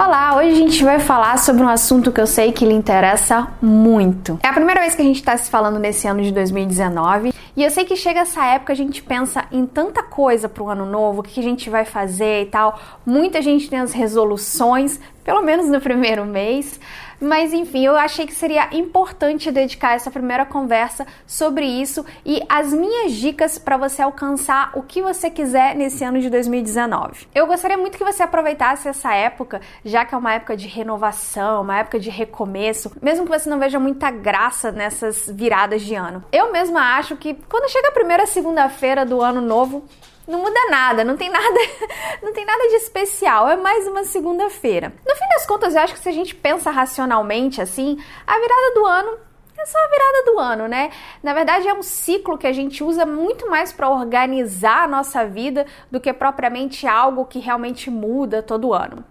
[0.00, 3.48] Olá, hoje a gente vai falar sobre um assunto que eu sei que lhe interessa
[3.60, 4.38] muito.
[4.44, 7.64] É a primeira vez que a gente está se falando nesse ano de 2019 e
[7.64, 10.86] eu sei que chega essa época a gente pensa em tanta coisa para o ano
[10.86, 12.78] novo, o que a gente vai fazer e tal.
[13.04, 16.78] Muita gente tem as resoluções, pelo menos no primeiro mês.
[17.20, 22.72] Mas enfim, eu achei que seria importante dedicar essa primeira conversa sobre isso e as
[22.72, 27.28] minhas dicas para você alcançar o que você quiser nesse ano de 2019.
[27.34, 31.62] Eu gostaria muito que você aproveitasse essa época, já que é uma época de renovação,
[31.62, 36.24] uma época de recomeço, mesmo que você não veja muita graça nessas viradas de ano.
[36.32, 39.84] Eu mesma acho que quando chega a primeira segunda-feira do ano novo,
[40.28, 41.58] não muda nada, não tem nada,
[42.22, 44.92] não tem nada de especial, é mais uma segunda-feira.
[45.06, 48.74] No fim das contas, eu acho que se a gente pensa racionalmente assim, a virada
[48.74, 49.18] do ano
[49.60, 50.90] é só a virada do ano, né?
[51.20, 55.26] Na verdade, é um ciclo que a gente usa muito mais para organizar a nossa
[55.26, 59.04] vida do que propriamente algo que realmente muda todo ano.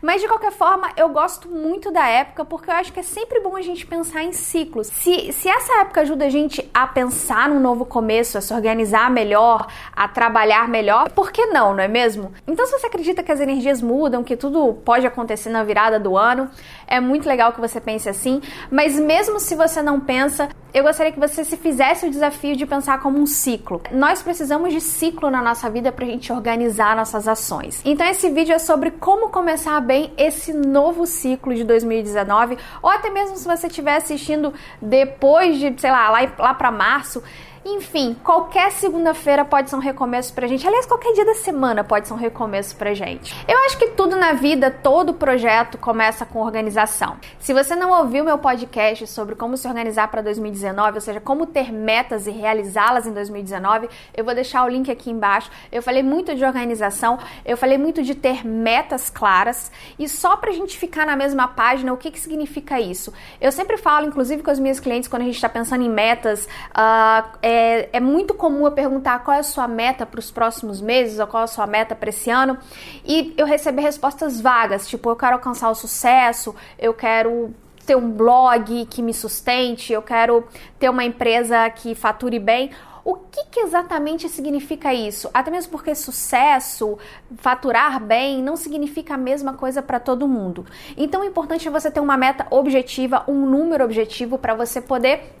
[0.00, 3.40] Mas de qualquer forma, eu gosto muito da época porque eu acho que é sempre
[3.40, 4.86] bom a gente pensar em ciclos.
[4.88, 9.10] Se, se essa época ajuda a gente a pensar num novo começo, a se organizar
[9.10, 12.32] melhor, a trabalhar melhor, por que não, não é mesmo?
[12.46, 16.16] Então, se você acredita que as energias mudam, que tudo pode acontecer na virada do
[16.16, 16.50] ano,
[16.86, 18.40] é muito legal que você pense assim.
[18.70, 22.66] Mas mesmo se você não pensa, eu gostaria que você se fizesse o desafio de
[22.66, 23.80] pensar como um ciclo.
[23.92, 27.80] Nós precisamos de ciclo na nossa vida para a gente organizar nossas ações.
[27.84, 33.08] Então, esse vídeo é sobre como começar bem esse novo ciclo de 2019, ou até
[33.08, 34.52] mesmo se você estiver assistindo
[34.82, 37.22] depois de, sei lá, lá, lá para março.
[37.66, 40.66] Enfim, qualquer segunda-feira pode ser um recomeço pra gente.
[40.66, 43.34] Aliás, qualquer dia da semana pode ser um recomeço pra gente.
[43.48, 47.16] Eu acho que tudo na vida, todo projeto começa com organização.
[47.38, 51.46] Se você não ouviu meu podcast sobre como se organizar para 2019, ou seja, como
[51.46, 55.50] ter metas e realizá-las em 2019, eu vou deixar o link aqui embaixo.
[55.72, 60.52] Eu falei muito de organização, eu falei muito de ter metas claras e só pra
[60.52, 63.10] gente ficar na mesma página, o que, que significa isso?
[63.40, 66.44] Eu sempre falo, inclusive com os meus clientes, quando a gente está pensando em metas,
[66.44, 70.30] uh, é, é, é muito comum eu perguntar qual é a sua meta para os
[70.30, 72.58] próximos meses ou qual é a sua meta para esse ano
[73.04, 77.54] e eu receber respostas vagas, tipo, eu quero alcançar o sucesso, eu quero
[77.86, 80.44] ter um blog que me sustente, eu quero
[80.78, 82.70] ter uma empresa que fature bem.
[83.04, 85.28] O que, que, exatamente significa isso?
[85.34, 86.98] Até mesmo porque sucesso,
[87.36, 90.64] faturar bem, não significa a mesma coisa para todo mundo.
[90.96, 95.34] Então, o importante é você ter uma meta objetiva, um número objetivo para você poder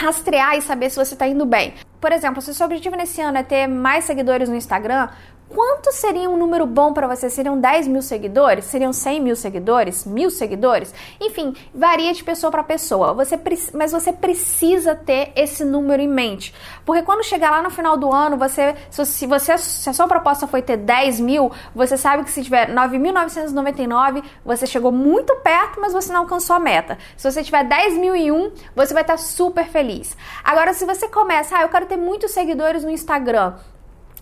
[0.00, 1.74] rastrear e saber se você está indo bem.
[2.00, 5.08] Por exemplo, se o seu objetivo nesse ano é ter mais seguidores no Instagram,
[5.48, 7.30] Quanto seria um número bom para você?
[7.30, 8.66] Seriam 10 mil seguidores?
[8.66, 10.04] Seriam 100 mil seguidores?
[10.04, 10.94] Mil seguidores?
[11.18, 13.14] Enfim, varia de pessoa para pessoa.
[13.14, 13.40] Você,
[13.72, 16.54] mas você precisa ter esse número em mente.
[16.84, 20.46] Porque quando chegar lá no final do ano, você, se, você, se a sua proposta
[20.46, 25.94] foi ter 10 mil, você sabe que se tiver 9.999, você chegou muito perto, mas
[25.94, 26.98] você não alcançou a meta.
[27.16, 30.14] Se você tiver 10 mil e um, você vai estar super feliz.
[30.44, 33.54] Agora, se você começa, ah, eu quero ter muitos seguidores no Instagram.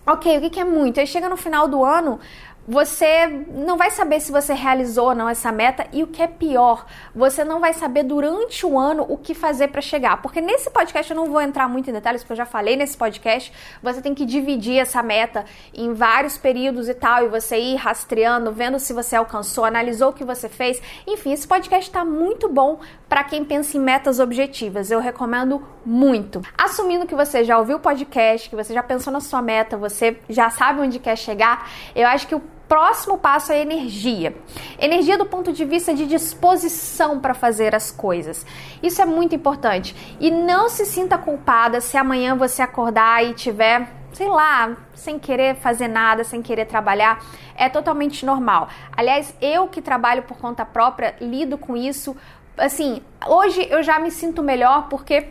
[0.09, 1.01] Ok, o que, é muito?
[1.01, 2.21] Aí chega no final do ano,
[2.67, 6.27] você não vai saber se você realizou ou não essa meta e o que é
[6.27, 6.85] pior,
[7.15, 10.21] você não vai saber durante o ano o que fazer para chegar.
[10.21, 12.97] Porque nesse podcast eu não vou entrar muito em detalhes, porque eu já falei nesse
[12.97, 17.77] podcast, você tem que dividir essa meta em vários períodos e tal, e você ir
[17.77, 20.81] rastreando, vendo se você alcançou, analisou o que você fez.
[21.07, 24.91] Enfim, esse podcast está muito bom para quem pensa em metas objetivas.
[24.91, 26.43] Eu recomendo muito.
[26.59, 30.19] Assumindo que você já ouviu o podcast, que você já pensou na sua meta, você
[30.29, 34.35] já sabe onde quer chegar, eu acho que o próximo passo é energia.
[34.79, 38.45] Energia do ponto de vista de disposição para fazer as coisas.
[38.83, 39.95] Isso é muito importante.
[40.21, 45.57] E não se sinta culpada se amanhã você acordar e tiver, sei lá, sem querer
[45.57, 47.25] fazer nada, sem querer trabalhar.
[47.55, 48.69] É totalmente normal.
[48.97, 52.17] Aliás, eu que trabalho por conta própria lido com isso.
[52.57, 55.29] Assim, hoje eu já me sinto melhor porque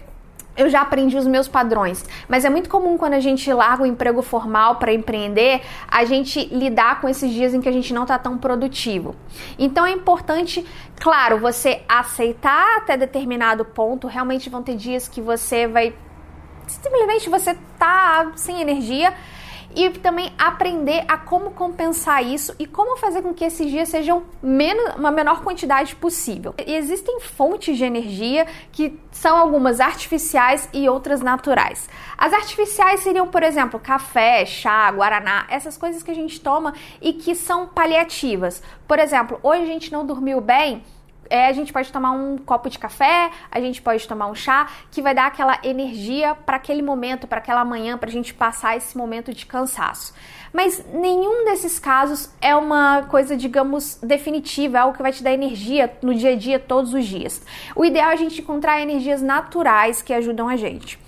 [0.57, 3.85] eu já aprendi os meus padrões, mas é muito comum quando a gente larga o
[3.85, 8.03] emprego formal para empreender, a gente lidar com esses dias em que a gente não
[8.03, 9.15] está tão produtivo.
[9.59, 10.65] Então é importante,
[10.99, 14.07] claro, você aceitar até determinado ponto.
[14.07, 15.93] Realmente vão ter dias que você vai
[16.67, 19.13] simplesmente você tá sem energia
[19.75, 24.23] e também aprender a como compensar isso e como fazer com que esses dias sejam
[24.41, 26.55] menos, uma menor quantidade possível.
[26.65, 31.89] E existem fontes de energia que são algumas artificiais e outras naturais.
[32.17, 37.13] As artificiais seriam, por exemplo, café, chá, guaraná, essas coisas que a gente toma e
[37.13, 38.63] que são paliativas.
[38.87, 40.83] Por exemplo, hoje a gente não dormiu bem,
[41.29, 44.67] é, a gente pode tomar um copo de café, a gente pode tomar um chá,
[44.91, 48.77] que vai dar aquela energia para aquele momento, para aquela manhã, para a gente passar
[48.77, 50.13] esse momento de cansaço.
[50.53, 55.33] Mas nenhum desses casos é uma coisa, digamos, definitiva, é algo que vai te dar
[55.33, 57.41] energia no dia a dia, todos os dias.
[57.75, 61.04] O ideal é a gente encontrar energias naturais que ajudam a gente.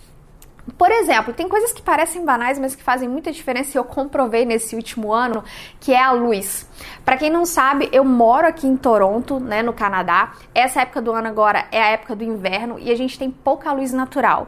[0.76, 4.46] Por exemplo, tem coisas que parecem banais, mas que fazem muita diferença e eu comprovei
[4.46, 5.44] nesse último ano,
[5.80, 6.68] que é a luz.
[7.06, 10.34] Para quem não sabe, eu moro aqui em Toronto, né, no Canadá.
[10.54, 13.72] Essa época do ano agora é a época do inverno e a gente tem pouca
[13.72, 14.48] luz natural.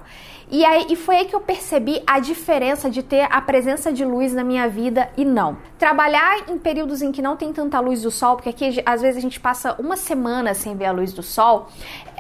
[0.51, 4.04] E, aí, e foi aí que eu percebi a diferença de ter a presença de
[4.04, 5.57] luz na minha vida e não.
[5.77, 9.18] Trabalhar em períodos em que não tem tanta luz do sol, porque aqui às vezes
[9.18, 11.69] a gente passa uma semana sem ver a luz do sol,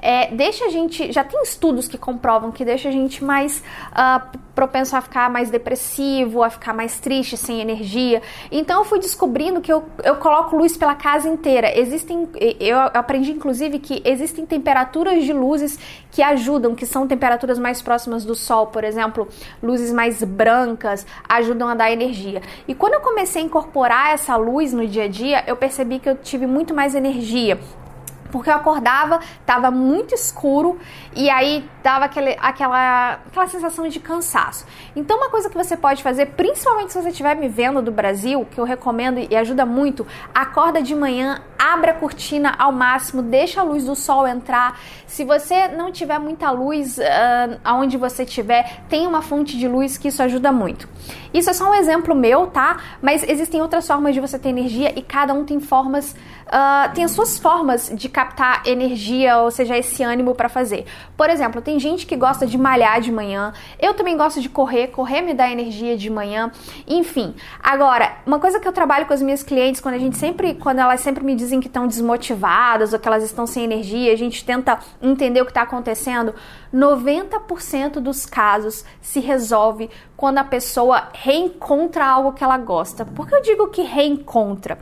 [0.01, 1.11] é, deixa a gente.
[1.11, 5.49] Já tem estudos que comprovam que deixa a gente mais uh, propenso a ficar mais
[5.49, 8.21] depressivo, a ficar mais triste, sem energia.
[8.51, 11.77] Então eu fui descobrindo que eu, eu coloco luz pela casa inteira.
[11.77, 12.27] Existem.
[12.59, 15.79] Eu aprendi, inclusive, que existem temperaturas de luzes
[16.11, 19.27] que ajudam, que são temperaturas mais próximas do sol, por exemplo,
[19.61, 22.41] luzes mais brancas ajudam a dar energia.
[22.67, 26.09] E quando eu comecei a incorporar essa luz no dia a dia, eu percebi que
[26.09, 27.59] eu tive muito mais energia
[28.31, 30.77] porque eu acordava, tava muito escuro
[31.15, 34.65] e aí dava aquele, aquela, aquela sensação de cansaço.
[34.95, 38.45] Então, uma coisa que você pode fazer, principalmente se você estiver me vendo do Brasil,
[38.49, 43.61] que eu recomendo e ajuda muito, acorda de manhã, abre a cortina ao máximo, deixa
[43.61, 44.79] a luz do sol entrar.
[45.05, 49.97] Se você não tiver muita luz uh, aonde você estiver, tem uma fonte de luz
[49.97, 50.87] que isso ajuda muito.
[51.33, 52.77] Isso é só um exemplo meu, tá?
[53.01, 56.15] Mas existem outras formas de você ter energia e cada um tem formas,
[56.47, 60.85] uh, tem as suas formas de captar energia, ou seja, esse ânimo para fazer.
[61.15, 64.87] Por exemplo, tem gente que gosta de malhar de manhã, eu também gosto de correr,
[64.87, 66.51] correr me dá energia de manhã,
[66.85, 67.33] enfim.
[67.63, 70.79] Agora, uma coisa que eu trabalho com as minhas clientes, quando a gente sempre, quando
[70.79, 74.43] elas sempre me dizem que estão desmotivadas ou que elas estão sem energia, a gente
[74.43, 76.35] tenta entender o que está acontecendo,
[76.73, 83.05] 90% dos casos se resolve quando a pessoa reencontra algo que ela gosta.
[83.05, 84.77] Por que eu digo que reencontra?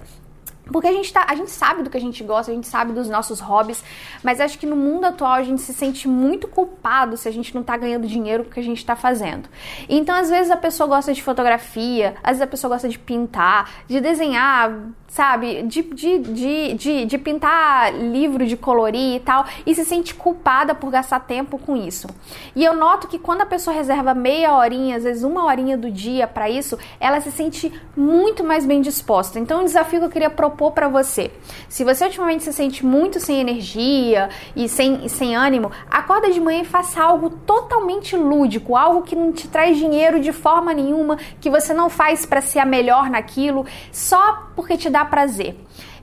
[0.71, 2.93] Porque a gente, tá, a gente sabe do que a gente gosta, a gente sabe
[2.93, 3.83] dos nossos hobbies,
[4.23, 7.53] mas acho que no mundo atual a gente se sente muito culpado se a gente
[7.53, 9.49] não tá ganhando dinheiro porque a gente tá fazendo.
[9.87, 13.69] Então, às vezes a pessoa gosta de fotografia, às vezes a pessoa gosta de pintar,
[13.87, 14.71] de desenhar,
[15.07, 15.63] sabe?
[15.63, 20.75] De, de, de, de, de pintar livro, de colorir e tal, e se sente culpada
[20.75, 22.07] por gastar tempo com isso.
[22.55, 25.89] E eu noto que quando a pessoa reserva meia horinha, às vezes uma horinha do
[25.89, 29.39] dia para isso, ela se sente muito mais bem disposta.
[29.39, 31.31] Então, o desafio que eu queria propor propor para você.
[31.69, 36.61] Se você ultimamente se sente muito sem energia e sem, sem ânimo, acorda de manhã
[36.61, 41.49] e faça algo totalmente lúdico, algo que não te traz dinheiro de forma nenhuma, que
[41.49, 45.55] você não faz para ser a melhor naquilo, só porque te dá prazer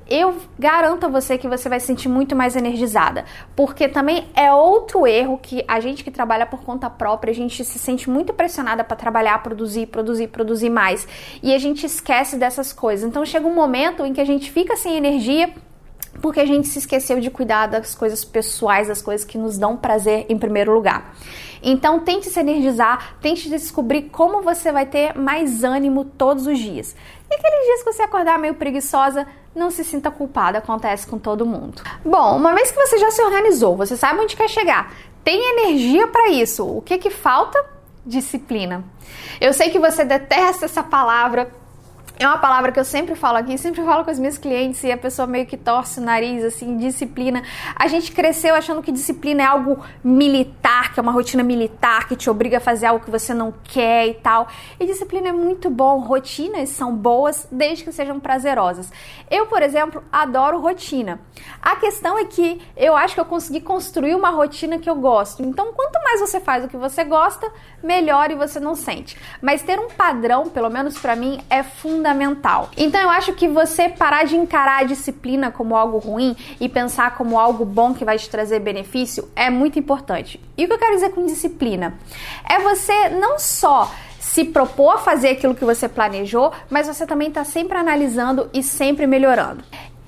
[0.09, 3.25] eu garanto a você que você vai se sentir muito mais energizada,
[3.57, 7.65] porque também é outro erro que a gente que trabalha por conta própria, a gente
[7.65, 11.07] se sente muito pressionada para trabalhar, produzir, produzir, produzir mais,
[11.43, 13.09] e a gente esquece dessas coisas.
[13.09, 15.53] Então chega um momento em que a gente fica sem energia
[16.21, 19.77] porque a gente se esqueceu de cuidar das coisas pessoais, das coisas que nos dão
[19.77, 21.15] prazer em primeiro lugar.
[21.63, 26.95] Então tente se energizar, tente descobrir como você vai ter mais ânimo todos os dias.
[27.31, 31.47] E aqueles dias que você acordar meio preguiçosa, não se sinta culpada, acontece com todo
[31.47, 31.83] mundo.
[32.05, 34.93] Bom, uma vez que você já se organizou, você sabe onde quer chegar,
[35.23, 36.67] tem energia para isso.
[36.67, 37.65] O que que falta?
[38.05, 38.85] Disciplina.
[39.41, 41.51] Eu sei que você detesta essa palavra,
[42.17, 44.93] é uma palavra que eu sempre falo aqui, sempre falo com as minhas clientes e
[44.93, 47.43] a pessoa meio que torce o nariz, assim, disciplina.
[47.75, 52.15] A gente cresceu achando que disciplina é algo militar, que é uma rotina militar, que
[52.15, 54.47] te obriga a fazer algo que você não quer e tal.
[54.79, 58.93] E disciplina é muito bom, rotinas são boas desde que sejam prazerosas.
[59.29, 61.21] Eu, por exemplo, adoro rotina.
[61.61, 65.43] A questão é que eu acho que eu consegui construir uma rotina que eu gosto.
[65.43, 67.51] Então, quanto mais você faz o que você gosta,
[67.83, 69.19] melhor e você não sente.
[69.43, 72.69] Mas ter um padrão, pelo menos para mim, é fundamental fundamental.
[72.77, 77.17] Então eu acho que você parar de encarar a disciplina como algo ruim e pensar
[77.17, 80.39] como algo bom que vai te trazer benefício é muito importante.
[80.57, 81.95] E o que eu quero dizer com disciplina?
[82.47, 87.29] É você não só se propor a fazer aquilo que você planejou, mas você também
[87.29, 89.65] está sempre analisando e sempre melhorando.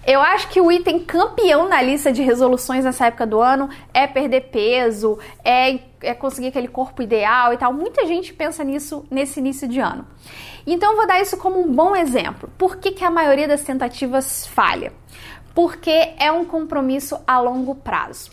[0.06, 4.06] Eu acho que o item campeão na lista de resoluções nessa época do ano é
[4.06, 7.72] perder peso, é, é conseguir aquele corpo ideal e tal.
[7.72, 10.06] Muita gente pensa nisso nesse início de ano.
[10.64, 12.48] Então eu vou dar isso como um bom exemplo.
[12.56, 14.92] Por que, que a maioria das tentativas falha?
[15.52, 18.30] Porque é um compromisso a longo prazo.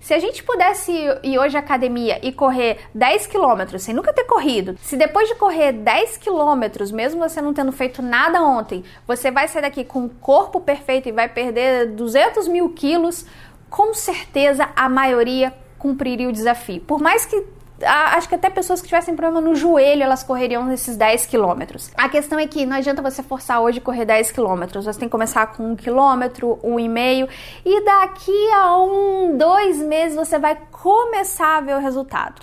[0.00, 4.24] Se a gente pudesse ir hoje à academia e correr 10 quilômetros sem nunca ter
[4.24, 9.30] corrido, se depois de correr 10 quilômetros, mesmo você não tendo feito nada ontem, você
[9.30, 13.26] vai sair daqui com o corpo perfeito e vai perder 200 mil quilos,
[13.68, 16.80] com certeza a maioria cumpriria o desafio.
[16.80, 20.96] Por mais que acho que até pessoas que tivessem problema no joelho, elas correriam esses
[20.96, 21.90] 10 quilômetros.
[21.96, 24.84] A questão é que não adianta você forçar hoje correr 10 quilômetros.
[24.84, 27.28] Você tem que começar com um quilômetro, um e meio,
[27.64, 32.42] e daqui a um, dois meses você vai começar a ver o resultado.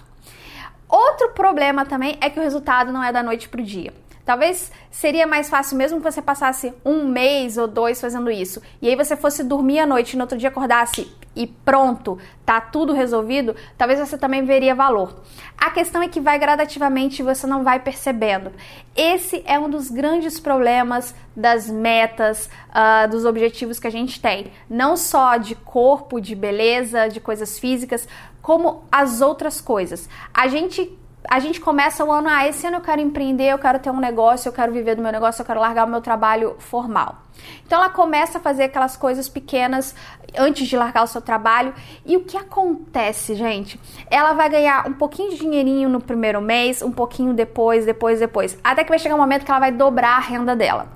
[0.88, 3.92] Outro problema também é que o resultado não é da noite pro dia.
[4.26, 8.62] Talvez seria mais fácil mesmo que você passasse um mês ou dois fazendo isso.
[8.82, 12.62] E aí você fosse dormir à noite e no outro dia acordasse e pronto, tá
[12.62, 15.24] tudo resolvido, talvez você também veria valor.
[15.58, 18.52] A questão é que vai gradativamente e você não vai percebendo.
[18.96, 24.52] Esse é um dos grandes problemas das metas, uh, dos objetivos que a gente tem.
[24.70, 28.08] Não só de corpo, de beleza, de coisas físicas,
[28.42, 30.08] como as outras coisas.
[30.34, 30.96] A gente
[31.30, 34.00] a gente começa o ano, ah, esse ano eu quero empreender, eu quero ter um
[34.00, 37.18] negócio, eu quero viver do meu negócio, eu quero largar o meu trabalho formal.
[37.66, 39.96] Então ela começa a fazer aquelas coisas pequenas
[40.38, 41.74] antes de largar o seu trabalho.
[42.06, 43.80] E o que acontece, gente?
[44.10, 48.58] Ela vai ganhar um pouquinho de dinheirinho no primeiro mês, um pouquinho depois, depois, depois.
[48.64, 50.88] Até que vai chegar um momento que ela vai dobrar a renda dela.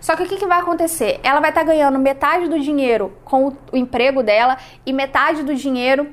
[0.00, 1.20] Só que o que, que vai acontecer?
[1.22, 5.42] Ela vai estar tá ganhando metade do dinheiro com o, o emprego dela e metade
[5.42, 6.08] do dinheiro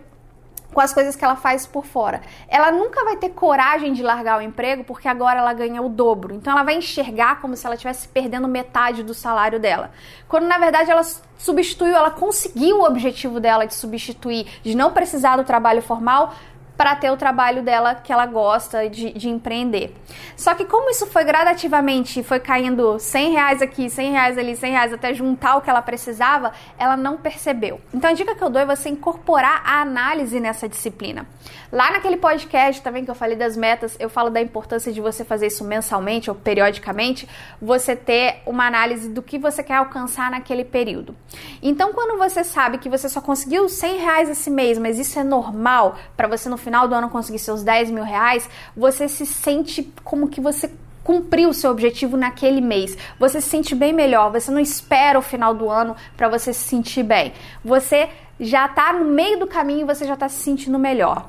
[0.74, 2.22] com as coisas que ela faz por fora.
[2.48, 6.36] Ela nunca vai ter coragem de largar o emprego porque agora ela ganha o dobro.
[6.36, 9.92] Então ela vai enxergar como se ela estivesse perdendo metade do salário dela.
[10.28, 11.04] Quando na verdade ela
[11.38, 16.34] substituiu, ela conseguiu o objetivo dela de substituir, de não precisar do trabalho formal
[16.80, 19.94] para ter o trabalho dela que ela gosta de, de, empreender.
[20.38, 24.72] Só que como isso foi gradativamente, foi caindo 100 reais aqui, 100 reais ali, 100
[24.72, 27.82] reais até juntar o que ela precisava, ela não percebeu.
[27.94, 31.28] Então a dica que eu dou é você incorporar a análise nessa disciplina.
[31.70, 35.26] Lá naquele podcast também que eu falei das metas, eu falo da importância de você
[35.26, 37.28] fazer isso mensalmente ou periodicamente,
[37.62, 41.14] você ter uma análise do que você quer alcançar naquele período.
[41.62, 45.26] Então quando você sabe que você só conseguiu 100 reais esse mês, mas isso é
[45.26, 48.48] normal para você no final final do ano conseguir seus 10 mil reais,
[48.78, 50.70] você se sente como que você
[51.04, 52.96] cumpriu o seu objetivo naquele mês.
[53.20, 54.32] Você se sente bem melhor.
[54.32, 57.34] Você não espera o final do ano para você se sentir bem.
[57.66, 58.08] Você
[58.40, 61.28] já está no meio do caminho e você já está se sentindo melhor.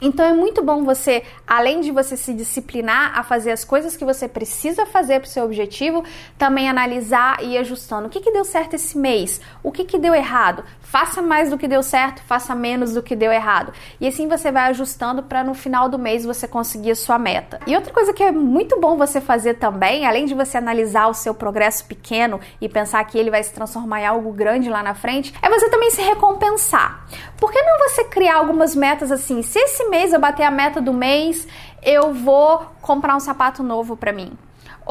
[0.00, 4.04] Então é muito bom você, além de você se disciplinar a fazer as coisas que
[4.04, 6.02] você precisa fazer para o seu objetivo,
[6.38, 8.06] também analisar e ir ajustando.
[8.06, 9.42] O que, que deu certo esse mês?
[9.62, 10.64] O que, que deu errado?
[10.90, 13.72] Faça mais do que deu certo, faça menos do que deu errado.
[14.00, 17.60] E assim você vai ajustando para no final do mês você conseguir a sua meta.
[17.64, 21.14] E outra coisa que é muito bom você fazer também, além de você analisar o
[21.14, 24.92] seu progresso pequeno e pensar que ele vai se transformar em algo grande lá na
[24.92, 27.06] frente, é você também se recompensar.
[27.38, 29.42] Por que não você criar algumas metas assim?
[29.42, 31.46] Se esse mês eu bater a meta do mês,
[31.84, 34.36] eu vou comprar um sapato novo para mim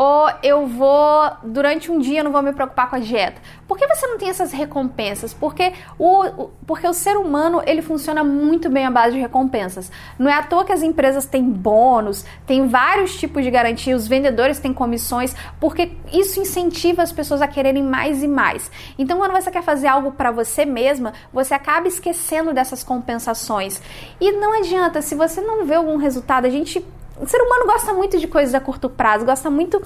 [0.01, 3.41] ou eu vou, durante um dia, não vou me preocupar com a dieta?
[3.68, 5.34] Por que você não tem essas recompensas?
[5.34, 9.91] Porque o, o, porque o ser humano, ele funciona muito bem à base de recompensas.
[10.18, 14.08] Não é à toa que as empresas têm bônus, tem vários tipos de garantia, os
[14.08, 18.72] vendedores têm comissões, porque isso incentiva as pessoas a quererem mais e mais.
[18.98, 23.82] Então, quando você quer fazer algo para você mesma, você acaba esquecendo dessas compensações.
[24.22, 26.82] E não adianta, se você não vê algum resultado, a gente
[27.20, 29.82] o ser humano gosta muito de coisas a curto prazo, gosta muito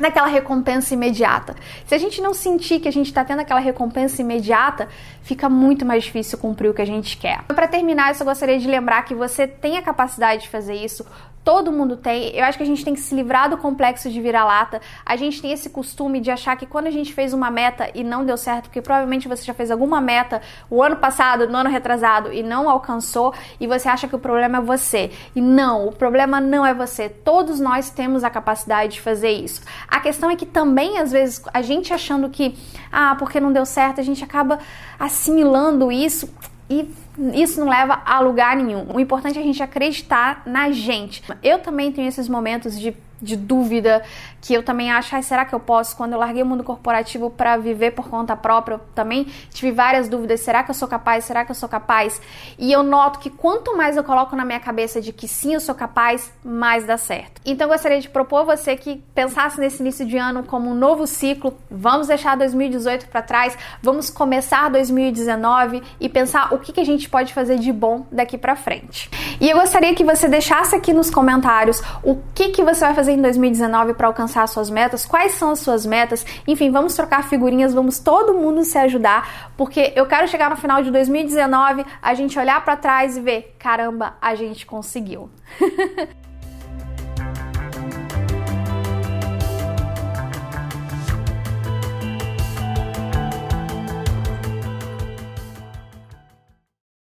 [0.00, 1.56] daquela recompensa imediata.
[1.86, 4.88] Se a gente não sentir que a gente está tendo aquela recompensa imediata,
[5.22, 7.42] fica muito mais difícil cumprir o que a gente quer.
[7.44, 11.04] Para terminar, eu só gostaria de lembrar que você tem a capacidade de fazer isso
[11.44, 12.34] todo mundo tem.
[12.36, 14.80] Eu acho que a gente tem que se livrar do complexo de vira-lata.
[15.04, 18.04] A gente tem esse costume de achar que quando a gente fez uma meta e
[18.04, 21.70] não deu certo, porque provavelmente você já fez alguma meta o ano passado, no ano
[21.70, 25.10] retrasado e não alcançou, e você acha que o problema é você.
[25.34, 27.08] E não, o problema não é você.
[27.08, 29.62] Todos nós temos a capacidade de fazer isso.
[29.88, 32.56] A questão é que também, às vezes, a gente achando que,
[32.92, 34.58] ah, porque não deu certo, a gente acaba
[34.98, 36.28] assimilando isso
[36.68, 36.88] e
[37.34, 38.86] isso não leva a lugar nenhum.
[38.94, 41.22] O importante é a gente acreditar na gente.
[41.42, 44.02] Eu também tenho esses momentos de de dúvida,
[44.40, 45.96] que eu também acho, será que eu posso?
[45.96, 50.08] Quando eu larguei o mundo corporativo para viver por conta própria, eu também tive várias
[50.08, 51.24] dúvidas, será que eu sou capaz?
[51.24, 52.20] Será que eu sou capaz?
[52.58, 55.60] E eu noto que quanto mais eu coloco na minha cabeça de que sim, eu
[55.60, 57.40] sou capaz, mais dá certo.
[57.44, 61.06] Então eu gostaria de propor você que pensasse nesse início de ano como um novo
[61.06, 61.56] ciclo.
[61.70, 67.08] Vamos deixar 2018 para trás, vamos começar 2019 e pensar o que, que a gente
[67.08, 69.10] pode fazer de bom daqui para frente.
[69.40, 73.12] E eu gostaria que você deixasse aqui nos comentários o que, que você vai fazer
[73.12, 76.26] em 2019 para alcançar suas metas, quais são as suas metas.
[76.46, 80.82] Enfim, vamos trocar figurinhas, vamos todo mundo se ajudar, porque eu quero chegar no final
[80.82, 85.30] de 2019, a gente olhar para trás e ver, caramba, a gente conseguiu.